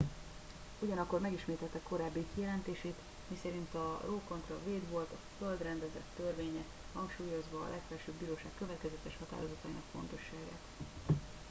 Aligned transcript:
"ugyanakkor 0.79 1.19
megismételte 1.19 1.79
korábbi 1.83 2.25
kijelentését 2.35 2.93
miszerint 3.27 3.73
a 3.73 4.01
roe 4.05 4.19
kontra 4.27 4.57
wade 4.65 4.87
volt 4.91 5.11
a 5.11 5.19
"föld 5.37 5.61
rendezett 5.61 6.13
törvénye" 6.15 6.61
hangsúlyozva 6.93 7.59
a 7.65 7.69
legfelsőbb 7.69 8.15
bíróság 8.19 8.51
következetes 8.57 9.15
határozatainak 9.19 9.83
fontosságát. 9.91 10.63